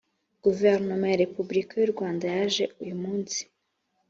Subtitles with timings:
[0.43, 3.39] guverinoma ya repubulika y u rwanda yaje uyumunsi